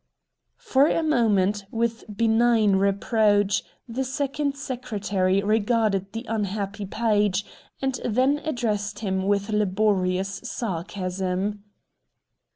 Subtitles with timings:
[0.57, 7.45] For a moment, with benign reproach, the Second Secretary regarded the unhappy page,
[7.83, 11.65] and then addressed him with laborious sarcasm.